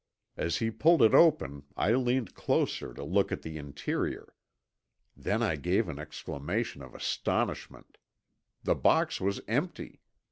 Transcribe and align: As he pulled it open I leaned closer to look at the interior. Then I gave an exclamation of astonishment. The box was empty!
As 0.35 0.57
he 0.57 0.71
pulled 0.71 1.03
it 1.03 1.13
open 1.13 1.61
I 1.77 1.91
leaned 1.93 2.33
closer 2.33 2.91
to 2.91 3.03
look 3.03 3.31
at 3.31 3.43
the 3.43 3.59
interior. 3.59 4.33
Then 5.15 5.43
I 5.43 5.55
gave 5.57 5.87
an 5.87 5.99
exclamation 5.99 6.81
of 6.81 6.95
astonishment. 6.95 7.99
The 8.63 8.73
box 8.73 9.21
was 9.21 9.41
empty! 9.47 10.01